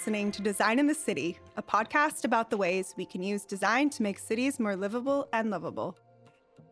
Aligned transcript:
listening 0.00 0.32
to 0.32 0.40
Design 0.40 0.78
in 0.78 0.86
the 0.86 0.94
City, 0.94 1.38
a 1.58 1.62
podcast 1.62 2.24
about 2.24 2.48
the 2.48 2.56
ways 2.56 2.94
we 2.96 3.04
can 3.04 3.22
use 3.22 3.44
design 3.44 3.90
to 3.90 4.02
make 4.02 4.18
cities 4.18 4.58
more 4.58 4.74
livable 4.74 5.28
and 5.34 5.50
lovable. 5.50 5.94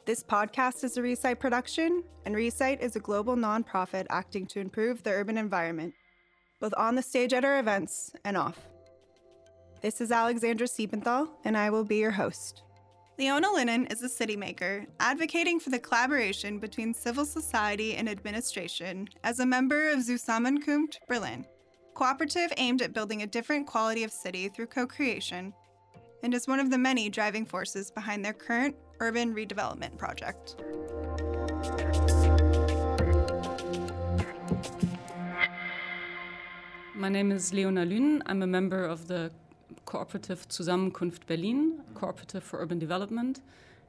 This 0.07 0.23
podcast 0.23 0.83
is 0.83 0.97
a 0.97 1.03
reSITE 1.03 1.39
production, 1.39 2.03
and 2.25 2.35
reSITE 2.35 2.81
is 2.81 2.97
a 2.97 3.01
global 3.01 3.37
nonprofit 3.37 4.07
acting 4.09 4.47
to 4.47 4.61
improve 4.61 5.03
the 5.03 5.11
urban 5.11 5.37
environment, 5.37 5.93
both 6.59 6.73
on 6.79 6.95
the 6.95 7.03
stage 7.03 7.35
at 7.35 7.45
our 7.45 7.59
events 7.59 8.13
and 8.25 8.35
off. 8.35 8.57
This 9.83 10.01
is 10.01 10.11
Alexandra 10.11 10.67
Siebenthal, 10.67 11.29
and 11.45 11.55
I 11.55 11.69
will 11.69 11.85
be 11.85 11.97
your 11.97 12.13
host. 12.13 12.63
Leona 13.19 13.49
Lünen 13.49 13.93
is 13.93 14.03
a 14.03 14.09
city 14.09 14.37
maker, 14.37 14.87
advocating 15.01 15.61
for 15.61 15.69
the 15.69 15.79
collaboration 15.79 16.59
between 16.59 16.95
civil 16.95 17.27
society 17.27 17.95
and 17.97 18.09
administration 18.09 19.07
as 19.23 19.39
a 19.39 19.45
member 19.45 19.91
of 19.91 19.99
Zusammenkunft 19.99 20.97
Berlin, 21.07 21.45
cooperative 21.99 22.53
aimed 22.59 22.81
at 22.81 22.93
building 22.93 23.23
a 23.23 23.27
different 23.27 23.67
quality 23.67 24.05
of 24.05 24.13
city 24.13 24.49
through 24.49 24.69
co 24.69 24.87
creation, 24.87 25.53
and 26.23 26.33
is 26.33 26.47
one 26.47 26.61
of 26.61 26.71
the 26.71 26.79
many 26.79 27.09
driving 27.09 27.45
forces 27.45 27.91
behind 27.91 28.25
their 28.25 28.33
current 28.33 28.77
urban 29.01 29.35
redevelopment 29.35 29.99
project. 29.99 30.55
My 36.95 37.09
name 37.09 37.33
is 37.33 37.53
Leona 37.53 37.85
Lünen. 37.85 38.23
I'm 38.27 38.43
a 38.43 38.47
member 38.47 38.85
of 38.85 39.09
the 39.09 39.33
cooperative 39.85 40.47
Zusammenkunft 40.49 41.27
Berlin, 41.27 41.81
cooperative 41.95 42.45
for 42.45 42.61
urban 42.61 42.79
development, 42.79 43.41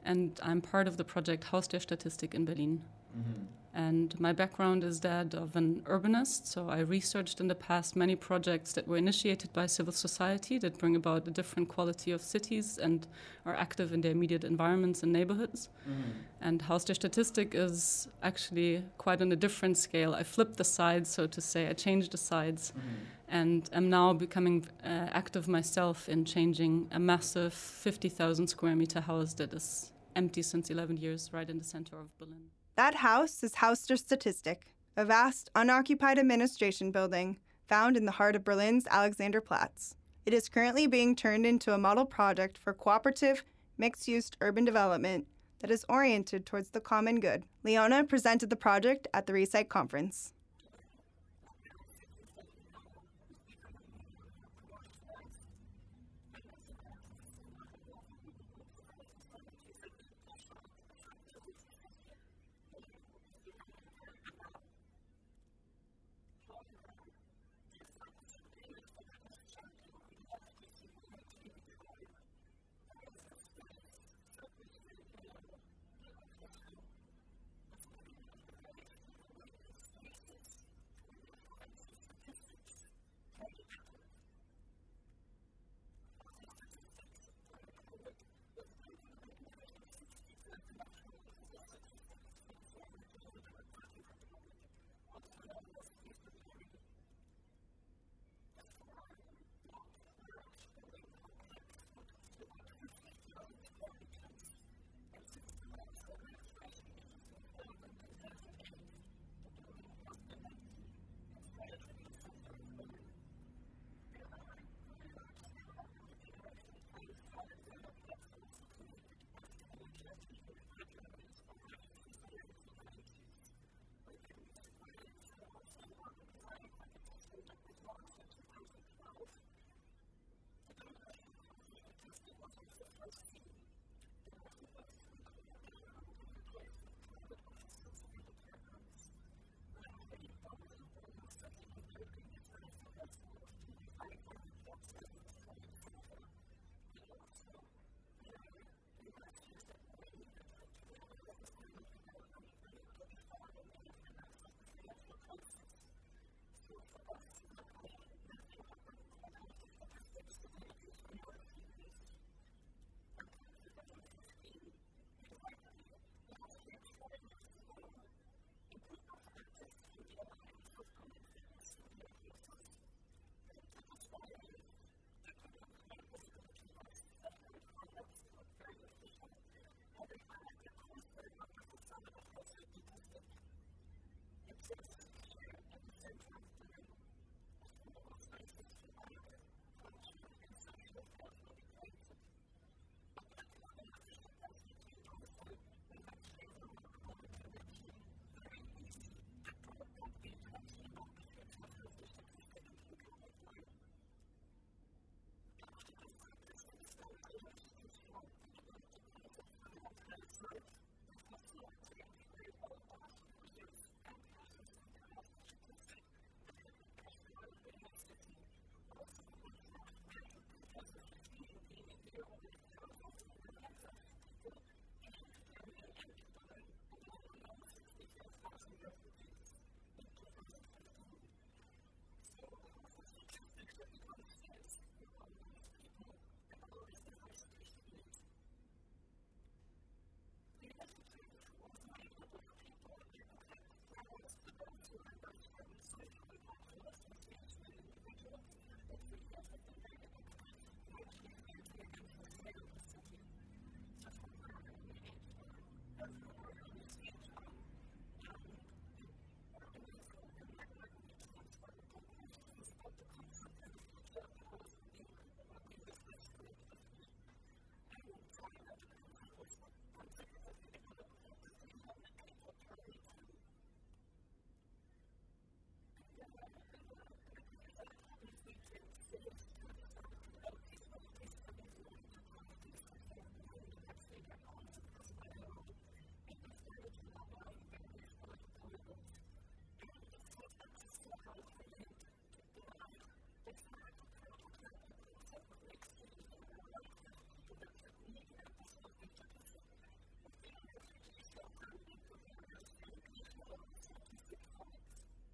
and 0.04 0.36
I'm 0.42 0.60
part 0.60 0.88
of 0.88 0.96
the 0.96 1.04
project 1.04 1.44
Haus 1.44 1.68
der 1.68 1.78
Statistik 1.78 2.34
in 2.34 2.44
Berlin. 2.44 2.82
Mm-hmm. 3.16 3.59
And 3.72 4.18
my 4.18 4.32
background 4.32 4.82
is 4.82 5.00
that 5.00 5.32
of 5.32 5.54
an 5.54 5.82
urbanist, 5.86 6.46
so 6.46 6.68
I 6.68 6.80
researched 6.80 7.38
in 7.38 7.46
the 7.46 7.54
past 7.54 7.94
many 7.94 8.16
projects 8.16 8.72
that 8.72 8.88
were 8.88 8.96
initiated 8.96 9.52
by 9.52 9.66
civil 9.66 9.92
society 9.92 10.58
that 10.58 10.76
bring 10.76 10.96
about 10.96 11.28
a 11.28 11.30
different 11.30 11.68
quality 11.68 12.10
of 12.10 12.20
cities 12.20 12.78
and 12.78 13.06
are 13.46 13.54
active 13.54 13.92
in 13.92 14.00
their 14.00 14.10
immediate 14.10 14.42
environments 14.42 15.04
and 15.04 15.12
neighborhoods. 15.12 15.68
Mm-hmm. 15.88 16.10
And 16.40 16.62
Haus 16.62 16.84
der 16.84 16.94
Statistik 16.94 17.54
is 17.54 18.08
actually 18.24 18.82
quite 18.98 19.22
on 19.22 19.30
a 19.30 19.36
different 19.36 19.78
scale. 19.78 20.14
I 20.14 20.24
flipped 20.24 20.56
the 20.56 20.64
sides, 20.64 21.08
so 21.08 21.28
to 21.28 21.40
say, 21.40 21.68
I 21.68 21.72
changed 21.72 22.10
the 22.10 22.18
sides, 22.18 22.72
mm-hmm. 22.76 22.88
and 23.28 23.70
am 23.72 23.88
now 23.88 24.12
becoming 24.12 24.66
uh, 24.84 25.06
active 25.12 25.46
myself 25.46 26.08
in 26.08 26.24
changing 26.24 26.88
a 26.90 26.98
massive 26.98 27.54
50,000 27.54 28.48
square 28.48 28.74
meter 28.74 29.00
house 29.00 29.34
that 29.34 29.52
is 29.52 29.92
empty 30.16 30.42
since 30.42 30.70
11 30.70 30.96
years 30.96 31.30
right 31.32 31.48
in 31.48 31.58
the 31.58 31.64
center 31.64 31.96
of 31.96 32.18
Berlin. 32.18 32.50
That 32.80 32.94
house 32.94 33.42
is 33.42 33.56
Haus 33.56 33.84
der 33.84 33.96
Statistik, 33.96 34.62
a 34.96 35.04
vast, 35.04 35.50
unoccupied 35.54 36.18
administration 36.18 36.90
building 36.90 37.36
found 37.68 37.94
in 37.94 38.06
the 38.06 38.12
heart 38.12 38.34
of 38.34 38.42
Berlin's 38.42 38.86
Alexanderplatz. 38.86 39.96
It 40.24 40.32
is 40.32 40.48
currently 40.48 40.86
being 40.86 41.14
turned 41.14 41.44
into 41.44 41.74
a 41.74 41.78
model 41.78 42.06
project 42.06 42.56
for 42.56 42.72
cooperative, 42.72 43.44
mixed 43.76 44.08
use 44.08 44.30
urban 44.40 44.64
development 44.64 45.26
that 45.58 45.70
is 45.70 45.84
oriented 45.90 46.46
towards 46.46 46.70
the 46.70 46.80
common 46.80 47.20
good. 47.20 47.44
Leona 47.64 48.02
presented 48.02 48.48
the 48.48 48.56
project 48.56 49.06
at 49.12 49.26
the 49.26 49.34
reSITE 49.34 49.68
conference. 49.68 50.32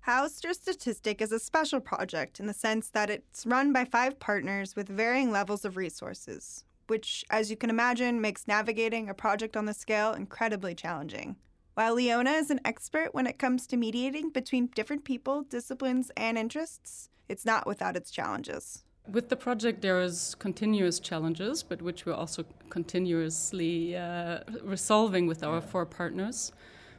Haus 0.07 0.41
der 0.41 0.55
Statistik 0.55 1.21
is 1.21 1.33
a 1.33 1.39
special 1.41 1.81
project 1.81 2.39
in 2.39 2.47
the 2.47 2.55
sense 2.55 2.91
that 2.91 3.11
it's 3.11 3.45
run 3.45 3.73
by 3.73 3.85
five 3.85 4.21
partners 4.21 4.77
with 4.77 4.89
varying 4.89 5.33
levels 5.33 5.65
of 5.65 5.77
resources, 5.77 6.63
which, 6.87 7.25
as 7.29 7.51
you 7.51 7.57
can 7.57 7.71
imagine, 7.71 8.21
makes 8.21 8.47
navigating 8.47 9.09
a 9.09 9.15
project 9.15 9.57
on 9.57 9.65
this 9.65 9.79
scale 9.79 10.13
incredibly 10.13 10.77
challenging. 10.77 11.35
While 11.75 11.95
Leona 11.97 12.31
is 12.31 12.53
an 12.53 12.61
expert 12.65 13.15
when 13.15 13.27
it 13.27 13.41
comes 13.41 13.67
to 13.67 13.77
mediating 13.77 14.31
between 14.31 14.69
different 14.77 15.03
people, 15.03 15.43
disciplines, 15.43 16.13
and 16.17 16.39
interests, 16.39 17.11
it's 17.29 17.45
not 17.45 17.67
without 17.67 17.97
its 17.97 18.13
challenges. 18.13 18.85
With 19.11 19.29
the 19.29 19.37
project, 19.37 19.83
there 19.83 20.01
is 20.01 20.37
continuous 20.39 21.01
challenges, 21.01 21.65
but 21.65 21.83
which 21.83 22.07
we're 22.07 22.15
also 22.15 22.45
continuously 22.71 23.97
uh, 23.97 24.39
resolving 24.63 25.27
with 25.27 25.43
our 25.43 25.61
four 25.61 25.85
partners. 25.85 26.53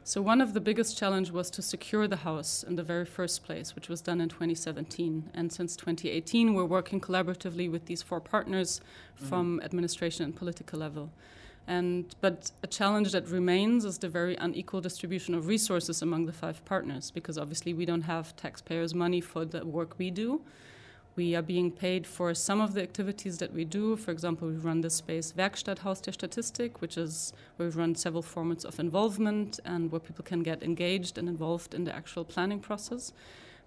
So 0.08 0.22
one 0.22 0.40
of 0.40 0.54
the 0.54 0.60
biggest 0.62 0.96
challenge 0.96 1.30
was 1.32 1.50
to 1.50 1.60
secure 1.60 2.08
the 2.08 2.16
house 2.16 2.62
in 2.62 2.76
the 2.76 2.82
very 2.82 3.04
first 3.04 3.44
place, 3.44 3.74
which 3.74 3.90
was 3.90 4.00
done 4.00 4.22
in 4.22 4.30
2017. 4.30 5.28
And 5.34 5.52
since 5.52 5.76
2018, 5.76 6.54
we're 6.54 6.64
working 6.64 6.98
collaboratively 6.98 7.70
with 7.70 7.84
these 7.84 8.00
four 8.00 8.18
partners 8.18 8.80
from 9.16 9.60
mm. 9.60 9.64
administration 9.66 10.24
and 10.24 10.34
political 10.34 10.78
level. 10.78 11.10
And 11.66 12.06
but 12.22 12.52
a 12.62 12.66
challenge 12.66 13.12
that 13.12 13.28
remains 13.28 13.84
is 13.84 13.98
the 13.98 14.08
very 14.08 14.34
unequal 14.36 14.80
distribution 14.80 15.34
of 15.34 15.46
resources 15.46 16.00
among 16.00 16.24
the 16.24 16.32
five 16.32 16.64
partners, 16.64 17.10
because 17.10 17.36
obviously 17.36 17.74
we 17.74 17.84
don't 17.84 18.08
have 18.14 18.34
taxpayers' 18.34 18.94
money 18.94 19.20
for 19.20 19.44
the 19.44 19.66
work 19.66 19.98
we 19.98 20.10
do. 20.10 20.40
We 21.18 21.34
are 21.34 21.42
being 21.42 21.72
paid 21.72 22.06
for 22.06 22.32
some 22.32 22.60
of 22.60 22.74
the 22.74 22.80
activities 22.80 23.38
that 23.38 23.52
we 23.52 23.64
do. 23.64 23.96
For 23.96 24.12
example, 24.12 24.46
we 24.46 24.54
run 24.54 24.82
the 24.82 24.88
space 24.88 25.32
Werkstatt 25.32 25.78
Haus 25.80 26.00
der 26.00 26.12
Statistik, 26.12 26.80
which 26.80 26.96
is 26.96 27.32
where 27.56 27.68
we 27.68 27.74
run 27.74 27.96
several 27.96 28.22
formats 28.22 28.64
of 28.64 28.78
involvement 28.78 29.58
and 29.64 29.90
where 29.90 29.98
people 29.98 30.24
can 30.24 30.44
get 30.44 30.62
engaged 30.62 31.18
and 31.18 31.28
involved 31.28 31.74
in 31.74 31.82
the 31.82 31.92
actual 31.92 32.24
planning 32.24 32.60
process. 32.60 33.12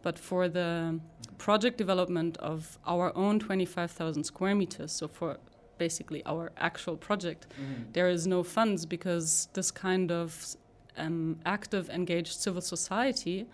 But 0.02 0.18
for 0.18 0.48
the 0.48 1.02
project 1.40 1.78
development 1.78 2.38
of 2.38 2.80
our 2.88 3.12
own 3.18 3.38
25,000 3.40 4.24
square 4.24 4.56
meters, 4.56 4.94
so 4.94 5.10
for 5.10 5.36
basically 5.78 6.24
our 6.26 6.54
actual 6.56 6.96
project, 6.96 7.48
mm-hmm. 7.50 7.92
there 7.92 8.08
is 8.08 8.26
no 8.26 8.44
funds 8.44 8.86
because 8.86 9.50
this 9.52 9.72
kind 9.72 10.10
of 10.10 10.56
um, 10.98 11.38
active, 11.46 11.90
engaged 11.90 12.40
civil 12.40 12.62
society 12.62 13.46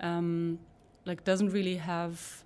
um, 0.00 0.60
like 1.06 1.24
doesn't 1.24 1.50
really 1.50 1.78
have 1.78 2.41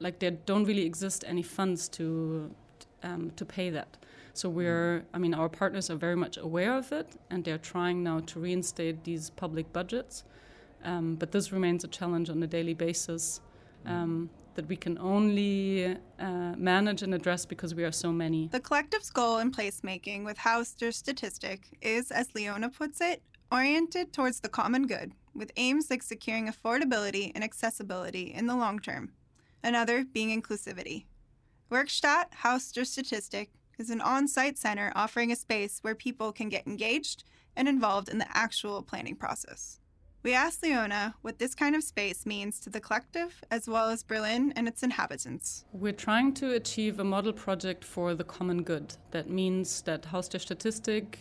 like 0.00 0.18
there 0.18 0.30
don't 0.30 0.64
really 0.64 0.84
exist 0.84 1.24
any 1.26 1.42
funds 1.42 1.88
to 1.88 2.54
um, 3.02 3.30
to 3.36 3.44
pay 3.44 3.70
that. 3.70 3.96
So 4.34 4.48
we're, 4.48 5.04
I 5.12 5.18
mean, 5.18 5.34
our 5.34 5.48
partners 5.48 5.90
are 5.90 5.96
very 5.96 6.14
much 6.14 6.36
aware 6.36 6.76
of 6.76 6.92
it, 6.92 7.08
and 7.30 7.44
they're 7.44 7.58
trying 7.58 8.04
now 8.04 8.20
to 8.20 8.38
reinstate 8.38 9.02
these 9.02 9.30
public 9.30 9.72
budgets. 9.72 10.22
Um, 10.84 11.16
but 11.16 11.32
this 11.32 11.50
remains 11.50 11.82
a 11.82 11.88
challenge 11.88 12.30
on 12.30 12.40
a 12.42 12.46
daily 12.46 12.74
basis 12.74 13.40
um, 13.84 14.30
that 14.54 14.68
we 14.68 14.76
can 14.76 14.96
only 14.98 15.96
uh, 16.20 16.54
manage 16.56 17.02
and 17.02 17.14
address 17.14 17.44
because 17.44 17.74
we 17.74 17.82
are 17.82 17.90
so 17.90 18.12
many. 18.12 18.46
The 18.46 18.60
collective's 18.60 19.10
goal 19.10 19.38
in 19.38 19.50
placemaking 19.50 20.24
with 20.24 20.38
Haus 20.38 20.72
der 20.72 20.90
Statistik 20.90 21.60
is, 21.82 22.12
as 22.12 22.32
Leona 22.34 22.68
puts 22.70 23.00
it, 23.00 23.22
oriented 23.50 24.12
towards 24.12 24.38
the 24.38 24.48
common 24.48 24.86
good, 24.86 25.12
with 25.34 25.50
aims 25.56 25.90
like 25.90 26.02
securing 26.04 26.46
affordability 26.46 27.32
and 27.34 27.42
accessibility 27.42 28.32
in 28.32 28.46
the 28.46 28.54
long 28.54 28.78
term 28.78 29.10
another 29.62 30.04
being 30.04 30.30
inclusivity. 30.40 31.04
Werkstatt 31.70 32.32
Haus 32.42 32.72
der 32.72 32.82
Statistik 32.82 33.48
is 33.78 33.90
an 33.90 34.00
on 34.00 34.26
site 34.26 34.58
center 34.58 34.92
offering 34.94 35.30
a 35.30 35.36
space 35.36 35.78
where 35.82 35.94
people 35.94 36.32
can 36.32 36.48
get 36.48 36.66
engaged 36.66 37.24
and 37.56 37.68
involved 37.68 38.08
in 38.08 38.18
the 38.18 38.26
actual 38.36 38.82
planning 38.82 39.16
process. 39.16 39.80
We 40.24 40.34
asked 40.34 40.62
Leona 40.62 41.14
what 41.22 41.38
this 41.38 41.54
kind 41.54 41.76
of 41.76 41.84
space 41.84 42.26
means 42.26 42.58
to 42.60 42.70
the 42.70 42.80
collective 42.80 43.40
as 43.50 43.68
well 43.68 43.88
as 43.88 44.02
Berlin 44.02 44.52
and 44.56 44.66
its 44.66 44.82
inhabitants. 44.82 45.64
We're 45.72 45.92
trying 45.92 46.34
to 46.34 46.54
achieve 46.54 46.98
a 46.98 47.04
model 47.04 47.32
project 47.32 47.84
for 47.84 48.14
the 48.14 48.24
common 48.24 48.64
good. 48.64 48.96
That 49.12 49.30
means 49.30 49.82
that 49.82 50.06
Haus 50.06 50.28
der 50.28 50.38
Statistik 50.38 51.18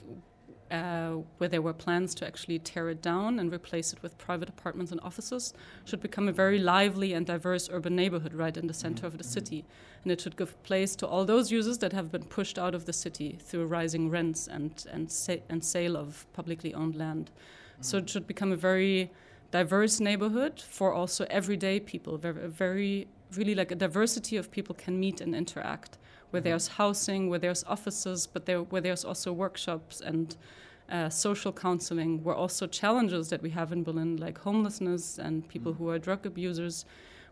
uh, 0.71 1.11
where 1.37 1.49
there 1.49 1.61
were 1.61 1.73
plans 1.73 2.13
to 2.15 2.27
actually 2.27 2.59
tear 2.59 2.89
it 2.89 3.01
down 3.01 3.39
and 3.39 3.51
replace 3.51 3.93
it 3.93 4.01
with 4.01 4.17
private 4.17 4.49
apartments 4.49 4.91
and 4.91 5.01
offices, 5.01 5.53
should 5.85 6.01
become 6.01 6.27
a 6.27 6.31
very 6.31 6.59
lively 6.59 7.13
and 7.13 7.25
diverse 7.25 7.69
urban 7.71 7.95
neighborhood 7.95 8.33
right 8.33 8.57
in 8.57 8.67
the 8.67 8.73
center 8.73 9.05
of 9.05 9.17
the 9.17 9.23
city. 9.23 9.65
And 10.03 10.11
it 10.11 10.21
should 10.21 10.37
give 10.37 10.61
place 10.63 10.95
to 10.97 11.07
all 11.07 11.25
those 11.25 11.51
users 11.51 11.77
that 11.79 11.93
have 11.93 12.11
been 12.11 12.23
pushed 12.23 12.57
out 12.57 12.75
of 12.75 12.85
the 12.85 12.93
city 12.93 13.37
through 13.41 13.65
rising 13.65 14.09
rents 14.09 14.47
and, 14.47 14.85
and, 14.91 15.11
sa- 15.11 15.43
and 15.49 15.63
sale 15.63 15.95
of 15.95 16.25
publicly 16.33 16.73
owned 16.73 16.95
land. 16.95 17.31
Mm-hmm. 17.31 17.83
So 17.83 17.97
it 17.97 18.09
should 18.09 18.27
become 18.27 18.51
a 18.51 18.57
very 18.57 19.11
diverse 19.51 19.99
neighborhood 19.99 20.61
for 20.61 20.93
also 20.93 21.25
everyday 21.29 21.79
people, 21.79 22.17
very, 22.17 22.47
very 22.47 23.07
really 23.35 23.55
like 23.55 23.71
a 23.71 23.75
diversity 23.75 24.37
of 24.37 24.51
people 24.51 24.75
can 24.75 24.99
meet 24.99 25.21
and 25.21 25.35
interact 25.35 25.97
where 26.29 26.41
mm-hmm. 26.41 26.49
there's 26.49 26.67
housing, 26.67 27.29
where 27.29 27.39
there's 27.39 27.63
offices, 27.63 28.27
but 28.27 28.45
there, 28.45 28.61
where 28.61 28.81
there's 28.81 29.05
also 29.05 29.31
workshops 29.31 30.01
and 30.01 30.35
uh, 30.89 31.09
social 31.09 31.51
counseling, 31.51 32.23
where 32.23 32.35
also 32.35 32.67
challenges 32.67 33.29
that 33.29 33.41
we 33.41 33.49
have 33.49 33.71
in 33.71 33.83
Berlin, 33.83 34.17
like 34.17 34.37
homelessness 34.37 35.17
and 35.17 35.47
people 35.47 35.73
mm. 35.73 35.77
who 35.77 35.89
are 35.89 35.99
drug 35.99 36.25
abusers, 36.25 36.85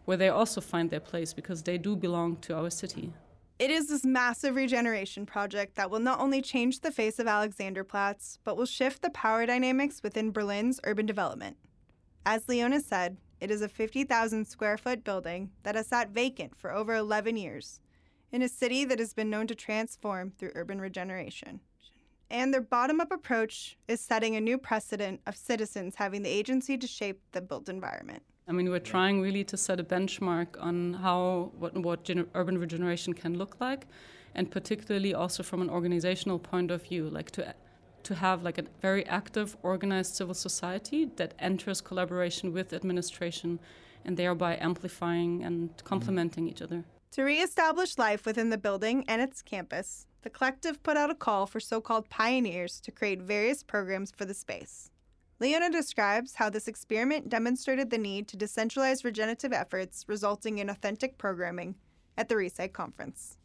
where 0.06 0.18
they 0.18 0.30
also 0.30 0.62
find 0.62 0.90
their 0.90 1.00
place 1.00 1.34
because 1.34 1.64
they 1.64 1.78
do 1.78 1.96
belong 1.96 2.38
to 2.38 2.56
our 2.56 2.70
city. 2.70 3.14
It 3.58 3.72
is 3.72 3.88
this 3.88 4.04
massive 4.04 4.56
regeneration 4.56 5.26
project 5.26 5.76
that 5.76 5.90
will 5.90 6.02
not 6.02 6.20
only 6.20 6.42
change 6.42 6.82
the 6.82 6.92
face 6.92 7.20
of 7.20 7.28
Alexanderplatz, 7.28 8.38
but 8.44 8.58
will 8.58 8.66
shift 8.66 9.02
the 9.02 9.10
power 9.12 9.46
dynamics 9.46 10.04
within 10.04 10.32
Berlin's 10.32 10.82
urban 10.84 11.06
development. 11.06 11.56
As 12.26 12.50
Leona 12.50 12.82
said, 12.82 13.16
it 13.40 13.50
is 13.50 13.62
a 13.62 13.70
50,000 13.70 14.46
square 14.46 14.78
foot 14.78 15.04
building 15.06 15.52
that 15.64 15.76
has 15.76 15.88
sat 15.88 16.10
vacant 16.10 16.58
for 16.58 16.74
over 16.74 16.96
11 16.96 17.38
years 17.38 17.80
in 18.32 18.42
a 18.42 18.50
city 18.50 18.86
that 18.86 19.00
has 19.00 19.14
been 19.14 19.30
known 19.30 19.48
to 19.48 19.56
transform 19.56 20.32
through 20.32 20.52
urban 20.56 20.80
regeneration. 20.82 21.60
And 22.30 22.54
their 22.54 22.62
bottom 22.62 23.00
up 23.00 23.12
approach 23.12 23.78
is 23.88 24.02
setting 24.02 24.36
a 24.36 24.42
new 24.42 24.58
precedent 24.58 25.22
of 25.28 25.36
citizens 25.36 25.96
having 25.96 26.24
the 26.24 26.30
agency 26.30 26.78
to 26.78 26.88
shape 26.88 27.22
the 27.32 27.42
built 27.42 27.70
environment. 27.70 28.24
I 28.48 28.52
mean, 28.52 28.70
we're 28.70 28.80
trying 28.80 29.22
really 29.22 29.44
to 29.46 29.58
set 29.58 29.80
a 29.80 29.84
benchmark 29.84 30.48
on 30.60 30.94
how 30.94 31.52
what, 31.58 31.76
what 31.78 32.04
gener- 32.04 32.28
urban 32.36 32.58
regeneration 32.58 33.14
can 33.14 33.38
look 33.38 33.58
like, 33.60 33.88
and 34.36 34.52
particularly 34.52 35.14
also 35.14 35.44
from 35.44 35.62
an 35.62 35.70
organizational 35.70 36.40
point 36.40 36.72
of 36.72 36.84
view, 36.84 37.10
like 37.10 37.32
to 37.32 37.56
to 38.04 38.14
have 38.14 38.44
like 38.44 38.60
a 38.60 38.66
very 38.82 39.04
active, 39.08 39.58
organized 39.64 40.14
civil 40.14 40.36
society 40.36 41.06
that 41.16 41.34
enters 41.40 41.82
collaboration 41.82 42.54
with 42.54 42.72
administration, 42.72 43.60
and 44.04 44.16
thereby 44.16 44.58
amplifying 44.62 45.44
and 45.44 45.72
complementing 45.84 46.44
mm-hmm. 46.44 46.52
each 46.52 46.62
other. 46.62 46.84
To 47.12 47.24
reestablish 47.24 47.98
life 47.98 48.26
within 48.26 48.50
the 48.50 48.58
building 48.58 49.06
and 49.08 49.22
its 49.22 49.42
campus, 49.42 50.06
the 50.22 50.30
collective 50.30 50.84
put 50.84 50.98
out 50.98 51.10
a 51.10 51.16
call 51.16 51.46
for 51.46 51.60
so 51.60 51.80
called 51.80 52.10
pioneers 52.10 52.82
to 52.82 52.92
create 52.92 53.22
various 53.22 53.64
programs 53.64 54.12
for 54.12 54.26
the 54.26 54.34
space. 54.34 54.90
Leona 55.40 55.70
describes 55.70 56.36
how 56.36 56.50
this 56.50 56.68
experiment 56.68 57.30
demonstrated 57.30 57.90
the 57.90 57.98
need 57.98 58.28
to 58.28 58.38
decentralize 58.38 59.04
regenerative 59.04 59.54
efforts, 59.54 60.06
resulting 60.08 60.58
in 60.58 60.70
authentic 60.70 61.18
programming 61.18 61.76
at 62.18 62.30
the 62.30 62.36
reSITE 62.36 62.74
Conference. 62.74 63.38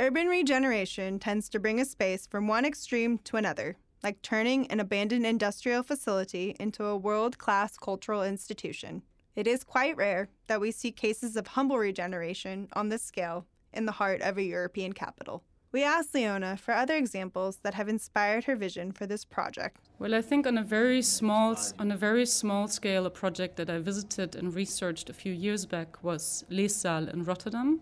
Urban 0.00 0.28
regeneration 0.28 1.18
tends 1.18 1.50
to 1.50 1.60
bring 1.60 1.78
a 1.78 1.84
space 1.84 2.26
from 2.26 2.48
one 2.48 2.64
extreme 2.64 3.18
to 3.18 3.36
another, 3.36 3.76
like 4.02 4.22
turning 4.22 4.66
an 4.68 4.80
abandoned 4.80 5.26
industrial 5.26 5.82
facility 5.82 6.56
into 6.58 6.86
a 6.86 6.96
world 6.96 7.36
class 7.36 7.76
cultural 7.76 8.22
institution. 8.22 9.02
It 9.36 9.46
is 9.46 9.62
quite 9.62 9.98
rare 9.98 10.30
that 10.46 10.58
we 10.58 10.70
see 10.70 10.90
cases 10.90 11.36
of 11.36 11.48
humble 11.48 11.76
regeneration 11.76 12.68
on 12.72 12.88
this 12.88 13.02
scale 13.02 13.44
in 13.74 13.84
the 13.84 13.92
heart 13.92 14.22
of 14.22 14.38
a 14.38 14.42
European 14.42 14.94
capital. 14.94 15.42
We 15.70 15.84
asked 15.84 16.14
Leona 16.14 16.56
for 16.56 16.72
other 16.72 16.96
examples 16.96 17.58
that 17.58 17.74
have 17.74 17.90
inspired 17.90 18.44
her 18.44 18.56
vision 18.56 18.92
for 18.92 19.04
this 19.04 19.26
project. 19.26 19.90
Well, 19.98 20.14
I 20.14 20.22
think 20.22 20.46
on 20.46 20.56
a 20.56 20.64
very 20.64 21.02
small 21.02 21.58
on 21.78 21.92
a 21.92 21.96
very 21.98 22.24
small 22.24 22.68
scale, 22.68 23.04
a 23.04 23.10
project 23.10 23.56
that 23.56 23.68
I 23.68 23.78
visited 23.80 24.34
and 24.34 24.54
researched 24.54 25.10
a 25.10 25.12
few 25.12 25.34
years 25.34 25.66
back 25.66 26.02
was 26.02 26.46
Leeszaal 26.50 27.12
in 27.12 27.22
Rotterdam. 27.24 27.80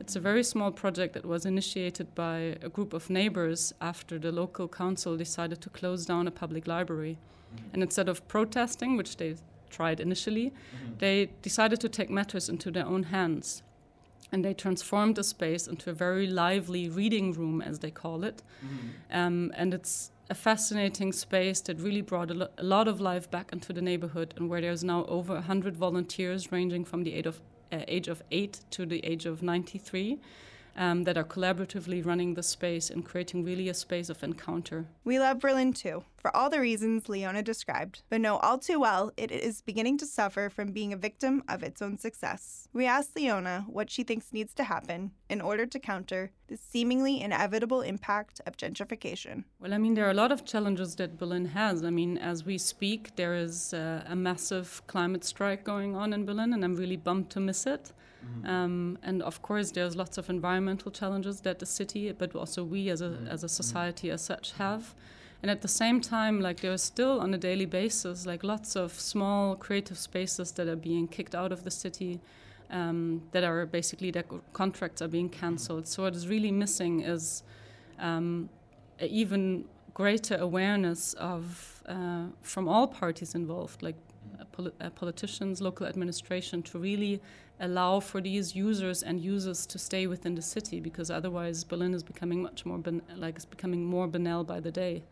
It's 0.00 0.16
a 0.16 0.20
very 0.20 0.42
small 0.42 0.70
project 0.70 1.14
that 1.14 1.24
was 1.24 1.46
initiated 1.46 2.14
by 2.14 2.56
a 2.62 2.68
group 2.68 2.92
of 2.92 3.10
neighbors 3.10 3.72
after 3.80 4.18
the 4.18 4.32
local 4.32 4.68
council 4.68 5.16
decided 5.16 5.60
to 5.62 5.70
close 5.70 6.06
down 6.06 6.28
a 6.28 6.30
public 6.30 6.66
library. 6.66 7.18
And 7.72 7.82
instead 7.82 8.08
of 8.08 8.26
protesting, 8.28 8.96
which 8.96 9.16
they 9.16 9.36
tried 9.70 10.00
initially, 10.00 10.52
they 10.98 11.30
decided 11.42 11.80
to 11.80 11.88
take 11.88 12.10
matters 12.10 12.48
into 12.48 12.70
their 12.70 12.86
own 12.86 13.04
hands 13.04 13.62
and 14.32 14.44
they 14.44 14.54
transformed 14.54 15.16
the 15.16 15.24
space 15.24 15.66
into 15.66 15.90
a 15.90 15.92
very 15.92 16.26
lively 16.26 16.88
reading 16.88 17.32
room, 17.32 17.62
as 17.62 17.78
they 17.78 17.90
call 17.90 18.24
it. 18.24 18.42
Mm-hmm. 18.64 19.16
Um, 19.16 19.52
and 19.56 19.72
it's 19.72 20.10
a 20.28 20.34
fascinating 20.34 21.12
space 21.12 21.60
that 21.62 21.80
really 21.80 22.00
brought 22.00 22.30
a, 22.30 22.34
lo- 22.34 22.48
a, 22.58 22.64
lot 22.64 22.88
of 22.88 23.00
life 23.00 23.30
back 23.30 23.52
into 23.52 23.72
the 23.72 23.80
neighborhood, 23.80 24.34
and 24.36 24.50
where 24.50 24.60
there's 24.60 24.82
now 24.82 25.04
over 25.06 25.34
100 25.34 25.76
volunteers 25.76 26.50
ranging 26.50 26.84
from 26.84 27.04
the 27.04 27.14
age 27.14 27.26
of, 27.26 27.40
age 27.72 28.08
of 28.08 28.22
8 28.30 28.60
to 28.70 28.86
the 28.86 29.04
age 29.04 29.26
of 29.26 29.42
93 29.42 30.18
um, 30.76 31.04
that 31.04 31.16
are 31.16 31.24
collaboratively 31.24 32.04
running 32.04 32.34
the 32.34 32.42
space 32.42 32.90
and 32.90 33.04
creating 33.04 33.44
really 33.44 33.68
a 33.68 33.74
space 33.74 34.08
of 34.08 34.22
encounter. 34.22 34.86
We 35.04 35.18
love 35.18 35.40
Berlin 35.40 35.72
too, 35.72 36.04
for 36.16 36.34
all 36.36 36.50
the 36.50 36.60
reasons 36.60 37.08
Leona 37.08 37.42
described, 37.42 38.02
but 38.08 38.20
know 38.20 38.36
all 38.38 38.58
too 38.58 38.78
well 38.78 39.12
it 39.16 39.30
is 39.30 39.62
beginning 39.62 39.98
to 39.98 40.06
suffer 40.06 40.50
from 40.50 40.72
being 40.72 40.92
a 40.92 40.96
victim 40.96 41.42
of 41.48 41.62
its 41.62 41.80
own 41.80 41.98
success. 41.98 42.68
We 42.72 42.86
asked 42.86 43.16
Leona 43.16 43.64
what 43.68 43.90
she 43.90 44.02
thinks 44.02 44.32
needs 44.32 44.52
to 44.54 44.64
happen 44.64 45.12
in 45.28 45.40
order 45.40 45.66
to 45.66 45.78
counter 45.78 46.32
the 46.48 46.56
seemingly 46.56 47.20
inevitable 47.20 47.80
impact 47.80 48.40
of 48.46 48.56
gentrification. 48.56 49.44
Well, 49.60 49.74
I 49.74 49.78
mean, 49.78 49.94
there 49.94 50.06
are 50.06 50.10
a 50.10 50.14
lot 50.14 50.30
of 50.30 50.44
challenges 50.44 50.94
that 50.96 51.18
Berlin 51.18 51.46
has. 51.46 51.82
I 51.82 51.90
mean, 51.90 52.18
as 52.18 52.44
we 52.44 52.58
speak, 52.58 53.16
there 53.16 53.34
is 53.34 53.74
uh, 53.74 54.04
a 54.06 54.14
massive 54.14 54.82
climate 54.86 55.24
strike 55.24 55.64
going 55.64 55.96
on 55.96 56.12
in 56.12 56.24
Berlin, 56.24 56.52
and 56.52 56.64
I'm 56.64 56.76
really 56.76 56.96
bummed 56.96 57.30
to 57.30 57.40
miss 57.40 57.66
it. 57.66 57.92
Mm-hmm. 58.26 58.46
Um, 58.46 58.98
and 59.02 59.22
of 59.22 59.42
course, 59.42 59.70
there's 59.70 59.96
lots 59.96 60.18
of 60.18 60.28
environmental 60.30 60.90
challenges 60.90 61.40
that 61.40 61.58
the 61.58 61.66
city, 61.66 62.12
but 62.12 62.34
also 62.34 62.64
we 62.64 62.90
as 62.90 63.00
a, 63.00 63.08
mm-hmm. 63.08 63.28
as 63.28 63.44
a 63.44 63.48
society 63.48 64.10
as 64.10 64.22
such 64.22 64.52
have. 64.52 64.94
And 65.42 65.50
at 65.50 65.62
the 65.62 65.68
same 65.68 66.00
time, 66.00 66.40
like 66.40 66.60
there's 66.60 66.82
still 66.82 67.20
on 67.20 67.34
a 67.34 67.38
daily 67.38 67.66
basis, 67.66 68.26
like 68.26 68.42
lots 68.42 68.74
of 68.76 68.92
small 68.92 69.54
creative 69.56 69.98
spaces 69.98 70.52
that 70.52 70.66
are 70.66 70.76
being 70.76 71.08
kicked 71.08 71.34
out 71.34 71.52
of 71.52 71.62
the 71.62 71.70
city, 71.70 72.20
um, 72.70 73.22
that 73.32 73.44
are 73.44 73.66
basically 73.66 74.10
their 74.10 74.24
contracts 74.52 75.02
are 75.02 75.08
being 75.08 75.28
cancelled. 75.28 75.86
So 75.86 76.02
what 76.02 76.14
is 76.16 76.26
really 76.26 76.50
missing 76.50 77.02
is 77.02 77.42
um, 77.98 78.48
even 79.00 79.66
greater 79.94 80.36
awareness 80.36 81.14
of 81.14 81.82
uh, 81.86 82.26
from 82.42 82.68
all 82.68 82.86
parties 82.86 83.34
involved, 83.34 83.82
like 83.82 83.96
uh, 84.40 84.44
poli- 84.52 84.72
uh, 84.80 84.90
politicians, 84.90 85.60
local 85.60 85.86
administration, 85.86 86.62
to 86.62 86.78
really 86.78 87.20
allow 87.60 88.00
for 88.00 88.20
these 88.20 88.54
users 88.54 89.02
and 89.02 89.20
users 89.20 89.66
to 89.66 89.78
stay 89.78 90.06
within 90.06 90.34
the 90.34 90.42
city 90.42 90.80
because 90.80 91.10
otherwise 91.10 91.64
Berlin 91.64 91.94
is 91.94 92.02
becoming 92.02 92.42
much 92.42 92.66
more 92.66 92.78
ban- 92.78 93.02
like 93.16 93.36
it's 93.36 93.44
becoming 93.44 93.84
more 93.84 94.06
banal 94.06 94.44
by 94.44 94.60
the 94.60 94.72
day. 94.72 95.02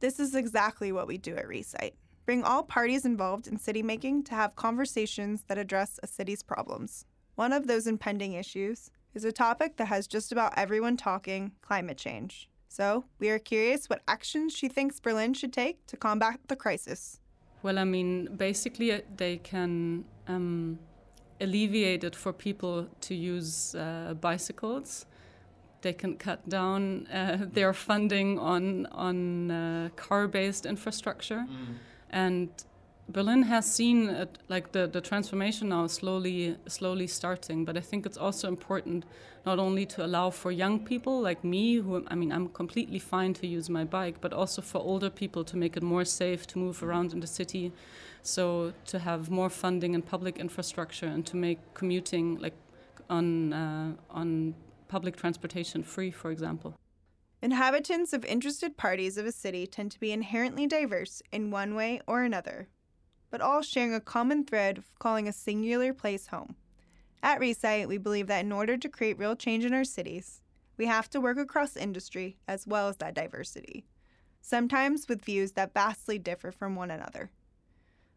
This 0.00 0.20
is 0.20 0.34
exactly 0.34 0.92
what 0.92 1.06
we 1.06 1.18
do 1.18 1.36
at 1.36 1.46
reSITE. 1.46 1.94
Bring 2.26 2.42
all 2.42 2.62
parties 2.62 3.04
involved 3.04 3.46
in 3.46 3.58
city 3.58 3.82
making 3.82 4.24
to 4.24 4.34
have 4.34 4.56
conversations 4.56 5.42
that 5.48 5.58
address 5.58 6.00
a 6.02 6.06
city's 6.06 6.42
problems. 6.42 7.04
One 7.34 7.52
of 7.52 7.66
those 7.66 7.86
impending 7.86 8.32
issues 8.32 8.90
is 9.14 9.24
a 9.24 9.32
topic 9.32 9.76
that 9.76 9.86
has 9.86 10.06
just 10.06 10.32
about 10.32 10.54
everyone 10.56 10.96
talking 10.96 11.52
climate 11.62 11.98
change. 11.98 12.48
So, 12.68 13.04
we 13.18 13.30
are 13.30 13.38
curious 13.38 13.88
what 13.88 14.02
actions 14.08 14.52
she 14.52 14.68
thinks 14.68 14.98
Berlin 14.98 15.34
should 15.34 15.52
take 15.52 15.86
to 15.86 15.96
combat 15.96 16.40
the 16.48 16.56
crisis. 16.56 17.20
Well, 17.62 17.78
I 17.78 17.84
mean, 17.84 18.28
basically, 18.36 18.92
uh, 18.92 19.00
they 19.16 19.36
can 19.36 20.04
um, 20.26 20.78
alleviate 21.40 22.04
it 22.04 22.16
for 22.16 22.32
people 22.32 22.88
to 23.02 23.14
use 23.14 23.74
uh, 23.74 24.14
bicycles. 24.20 25.06
They 25.82 25.92
can 25.92 26.16
cut 26.16 26.48
down 26.48 27.06
uh, 27.08 27.46
their 27.52 27.72
funding 27.72 28.38
on 28.38 28.86
on 28.86 29.50
uh, 29.50 29.88
car-based 29.96 30.66
infrastructure, 30.66 31.46
mm. 31.48 31.74
and 32.10 32.48
Berlin 33.08 33.42
has 33.42 33.70
seen 33.70 34.26
like 34.48 34.72
the, 34.72 34.86
the 34.86 35.00
transformation 35.00 35.68
now 35.68 35.86
slowly 35.86 36.56
slowly 36.66 37.06
starting, 37.06 37.64
but 37.64 37.76
I 37.76 37.80
think 37.80 38.06
it's 38.06 38.16
also 38.16 38.48
important 38.48 39.04
not 39.44 39.58
only 39.58 39.84
to 39.86 40.04
allow 40.04 40.30
for 40.30 40.50
young 40.50 40.80
people 40.80 41.20
like 41.20 41.44
me, 41.44 41.76
who 41.76 42.04
I 42.08 42.14
mean 42.14 42.32
I'm 42.32 42.48
completely 42.48 42.98
fine 42.98 43.34
to 43.34 43.46
use 43.46 43.68
my 43.68 43.84
bike, 43.84 44.20
but 44.22 44.32
also 44.32 44.62
for 44.62 44.78
older 44.78 45.10
people 45.10 45.44
to 45.44 45.56
make 45.56 45.76
it 45.76 45.82
more 45.82 46.04
safe 46.04 46.46
to 46.48 46.58
move 46.58 46.82
around 46.82 47.12
in 47.12 47.20
the 47.20 47.26
city. 47.26 47.72
So 48.22 48.72
to 48.86 48.98
have 48.98 49.30
more 49.30 49.50
funding 49.50 49.92
in 49.92 50.00
public 50.00 50.38
infrastructure 50.38 51.06
and 51.06 51.26
to 51.26 51.36
make 51.36 51.58
commuting 51.74 52.38
like 52.38 52.54
on 53.10 53.52
uh, 53.52 53.92
on 54.08 54.54
public 54.88 55.16
transportation 55.16 55.82
free, 55.82 56.10
for 56.10 56.30
example. 56.30 56.74
Inhabitants 57.42 58.14
of 58.14 58.24
interested 58.24 58.78
parties 58.78 59.18
of 59.18 59.26
a 59.26 59.32
city 59.32 59.66
tend 59.66 59.90
to 59.92 60.00
be 60.00 60.12
inherently 60.12 60.66
diverse 60.66 61.20
in 61.30 61.50
one 61.50 61.74
way 61.74 62.00
or 62.06 62.22
another 62.22 62.68
but 63.34 63.40
all 63.40 63.62
sharing 63.62 63.92
a 63.92 64.00
common 64.00 64.44
thread 64.44 64.78
of 64.78 64.96
calling 65.00 65.26
a 65.26 65.32
singular 65.32 65.92
place 65.92 66.28
home. 66.28 66.54
At 67.20 67.40
reSITE, 67.40 67.88
we 67.88 67.98
believe 67.98 68.28
that 68.28 68.44
in 68.44 68.52
order 68.52 68.76
to 68.76 68.88
create 68.88 69.18
real 69.18 69.34
change 69.34 69.64
in 69.64 69.74
our 69.74 69.82
cities, 69.82 70.40
we 70.76 70.86
have 70.86 71.10
to 71.10 71.20
work 71.20 71.36
across 71.36 71.76
industry 71.76 72.36
as 72.46 72.64
well 72.64 72.86
as 72.86 72.98
that 72.98 73.12
diversity, 73.12 73.86
sometimes 74.40 75.08
with 75.08 75.24
views 75.24 75.50
that 75.54 75.74
vastly 75.74 76.16
differ 76.16 76.52
from 76.52 76.76
one 76.76 76.92
another. 76.92 77.32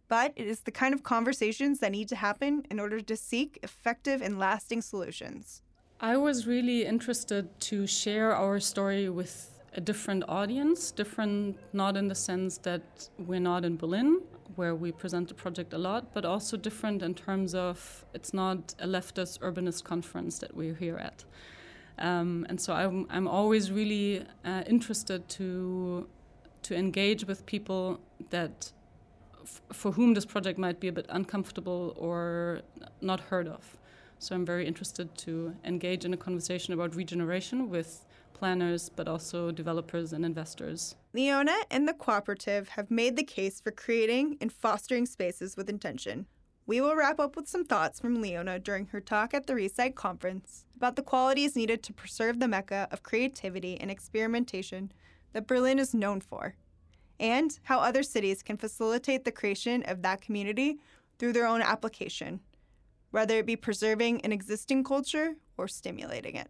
But 0.08 0.34
it 0.36 0.46
is 0.46 0.60
the 0.60 0.72
kind 0.72 0.94
of 0.94 1.02
conversations 1.02 1.80
that 1.80 1.94
need 1.94 2.10
to 2.10 2.16
happen 2.16 2.68
in 2.70 2.80
order 2.80 3.02
to 3.02 3.18
seek 3.18 3.58
effective 3.64 4.22
and 4.22 4.38
lasting 4.38 4.84
solutions. 4.84 5.64
I 6.00 6.18
was 6.18 6.46
really 6.46 6.86
interested 6.86 7.60
to 7.62 7.88
share 7.88 8.36
our 8.36 8.60
story 8.60 9.10
with 9.10 9.60
a 9.74 9.82
different 9.82 10.26
audience, 10.28 10.92
different 10.92 11.58
not 11.74 11.98
in 11.98 12.08
the 12.08 12.14
sense 12.14 12.60
that 12.60 13.10
we're 13.18 13.40
not 13.40 13.66
in 13.66 13.78
Berlin 13.78 14.22
where 14.58 14.76
we 14.76 14.92
present 14.92 15.28
the 15.28 15.34
project 15.34 15.74
a 15.74 15.78
lot, 15.78 16.14
but 16.14 16.26
also 16.26 16.58
different 16.58 17.02
in 17.02 17.14
terms 17.14 17.54
of 17.56 18.06
it's 18.14 18.34
not 18.34 18.76
a 18.80 18.88
leftist 18.88 19.40
urbanist 19.40 19.84
conference 19.84 20.40
that 20.40 20.56
we're 20.56 20.76
here 20.76 20.98
at. 20.98 21.24
Um, 22.00 22.46
and 22.50 22.60
so 22.60 22.74
I'm, 22.74 23.08
I'm 23.10 23.28
always 23.28 23.72
really 23.72 24.26
uh, 24.46 24.64
interested 24.68 25.28
to 25.30 26.08
to 26.64 26.76
engage 26.76 27.26
with 27.26 27.46
people 27.46 28.00
that 28.30 28.74
for 29.72 29.92
whom 29.94 30.14
this 30.14 30.26
project 30.26 30.60
might 30.60 30.80
be 30.80 30.90
a 30.90 30.92
bit 30.92 31.06
uncomfortable 31.10 31.96
or 31.98 32.62
not 33.00 33.20
heard 33.22 33.48
of. 33.48 33.78
So 34.20 34.36
I'm 34.36 34.46
very 34.46 34.68
interested 34.68 35.16
to 35.20 35.56
engage 35.64 36.04
in 36.04 36.14
a 36.14 36.18
conversation 36.18 36.74
about 36.74 36.96
regeneration 36.96 37.70
with 37.70 38.06
planners, 38.38 38.90
but 38.90 39.08
also 39.08 39.52
developers 39.52 40.14
and 40.14 40.26
investors. 40.26 40.96
Leona 41.14 41.56
and 41.72 41.88
the 41.88 41.94
cooperative 41.94 42.70
have 42.70 42.92
made 42.92 43.16
the 43.16 43.24
case 43.24 43.60
for 43.60 43.72
creating 43.72 44.38
and 44.40 44.52
fostering 44.52 45.06
spaces 45.06 45.58
with 45.58 45.70
intention. 45.70 46.28
We 46.66 46.82
will 46.82 46.96
wrap 46.96 47.20
up 47.20 47.36
with 47.36 47.48
some 47.48 47.64
thoughts 47.64 48.00
from 48.00 48.22
Leona 48.22 48.60
during 48.60 48.88
her 48.88 49.00
talk 49.00 49.34
at 49.34 49.48
the 49.48 49.54
reSITE 49.54 49.96
conference 49.96 50.66
about 50.76 50.98
the 50.98 51.02
qualities 51.02 51.56
needed 51.56 51.82
to 51.84 51.94
preserve 51.94 52.40
the 52.40 52.48
mecca 52.48 52.88
of 52.92 53.04
creativity 53.04 53.80
and 53.80 53.90
experimentation 53.90 54.92
that 55.34 55.48
Berlin 55.48 55.80
is 55.80 55.94
known 55.94 56.20
for, 56.20 56.56
and 57.20 57.60
how 57.64 57.80
other 57.80 58.04
cities 58.04 58.44
can 58.44 58.58
facilitate 58.58 59.24
the 59.24 59.32
creation 59.32 59.84
of 59.84 60.02
that 60.02 60.22
community 60.22 60.78
through 61.18 61.34
their 61.34 61.48
own 61.48 61.62
application, 61.62 62.42
whether 63.12 63.38
it 63.38 63.46
be 63.46 63.56
preserving 63.56 64.22
an 64.22 64.32
existing 64.32 64.84
culture 64.84 65.36
or 65.58 65.68
stimulating 65.68 66.36
it. 66.36 66.50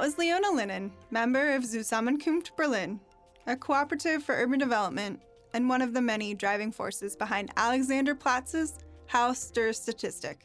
That 0.00 0.06
was 0.06 0.16
Leona 0.16 0.48
Lünen, 0.48 0.92
member 1.10 1.54
of 1.54 1.62
Zusammenkunft 1.62 2.56
Berlin, 2.56 3.00
a 3.46 3.54
cooperative 3.54 4.22
for 4.22 4.34
urban 4.34 4.58
development 4.58 5.20
and 5.52 5.68
one 5.68 5.82
of 5.82 5.92
the 5.92 6.00
many 6.00 6.32
driving 6.32 6.72
forces 6.72 7.14
behind 7.14 7.54
Alexanderplatz's 7.56 8.78
Haus 9.08 9.50
der 9.50 9.72
Statistik. 9.72 10.36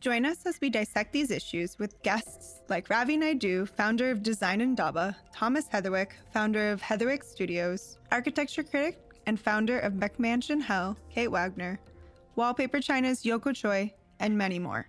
Join 0.00 0.26
us 0.26 0.44
as 0.44 0.60
we 0.60 0.68
dissect 0.68 1.14
these 1.14 1.30
issues 1.30 1.78
with 1.78 2.02
guests 2.02 2.60
like 2.68 2.90
Ravi 2.90 3.16
Naidoo, 3.16 3.66
founder 3.70 4.10
of 4.10 4.22
Design 4.22 4.60
Indaba, 4.60 5.16
Thomas 5.34 5.66
Heatherwick, 5.66 6.10
founder 6.34 6.70
of 6.70 6.82
Heatherwick 6.82 7.24
Studios, 7.24 7.96
architecture 8.12 8.62
critic 8.62 8.98
and 9.24 9.40
founder 9.40 9.78
of 9.78 9.94
McMansion 9.94 10.60
Hell, 10.60 10.94
Kate 11.08 11.30
Wagner, 11.30 11.80
Wallpaper 12.36 12.80
China's 12.80 13.22
Yoko 13.22 13.54
Choi, 13.54 13.94
and 14.20 14.36
many 14.36 14.58
more. 14.58 14.86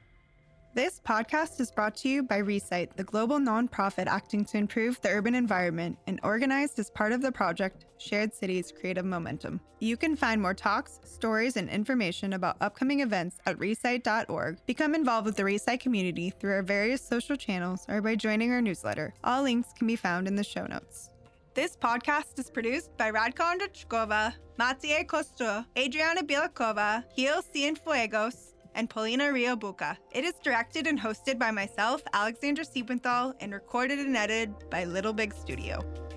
This 0.76 1.02
podcast 1.04 1.60
is 1.60 1.72
brought 1.72 1.96
to 1.98 2.10
you 2.10 2.22
by 2.22 2.44
reSITE, 2.44 2.96
the 2.96 3.04
global 3.04 3.40
nonprofit 3.40 4.06
acting 4.06 4.46
to 4.46 4.58
improve 4.58 5.02
the 5.02 5.10
urban 5.10 5.34
environment 5.34 5.98
and 6.06 6.20
organized 6.22 6.78
as 6.78 6.92
part 6.92 7.12
of 7.12 7.24
the 7.24 7.32
project 7.32 7.86
Shared 7.98 8.36
Cities 8.36 8.72
Creative 8.80 9.04
Momentum. 9.04 9.62
You 9.80 9.98
can 9.98 10.16
find 10.16 10.40
more 10.40 10.54
talks, 10.54 11.00
stories, 11.04 11.58
and 11.58 11.70
information 11.70 12.34
about 12.34 12.58
upcoming 12.62 13.00
events 13.00 13.40
at 13.48 13.58
resite.org. 13.58 14.60
Become 14.68 14.94
involved 14.94 15.26
with 15.26 15.38
the 15.38 15.44
reSITE 15.44 15.80
community 15.80 16.30
through 16.30 16.54
our 16.54 16.64
various 16.64 17.02
social 17.02 17.36
channels 17.36 17.86
or 17.90 18.00
by 18.00 18.16
joining 18.16 18.52
our 18.52 18.62
newsletter. 18.62 19.16
All 19.24 19.42
links 19.42 19.74
can 19.76 19.88
be 19.88 19.96
found 19.96 20.28
in 20.28 20.36
the 20.36 20.44
show 20.44 20.68
notes. 20.68 21.10
This 21.56 21.76
podcast 21.76 22.38
is 22.38 22.52
produced 22.52 22.96
by 22.96 23.12
Radka 23.12 23.58
Ondrechkova, 23.58 24.34
Matej 24.60 25.08
Kostur, 25.08 25.66
Adriana 25.76 26.22
Bielakova, 26.22 27.04
Gil 27.16 27.42
Cienfuegos, 27.42 28.49
and 28.76 28.90
Paulina 28.90 29.32
Rio 29.32 29.56
Buca. 29.56 29.98
It 30.12 30.26
is 30.26 30.34
directed 30.44 30.88
and 30.88 31.00
hosted 31.00 31.38
by 31.38 31.52
myself, 31.52 32.02
Alexandra 32.14 32.66
Siebenthal, 32.66 33.34
and 33.40 33.54
recorded 33.54 34.00
and 34.00 34.16
edited 34.16 34.70
by 34.70 34.86
Little 34.86 35.14
Big 35.14 35.34
Studio. 35.34 36.09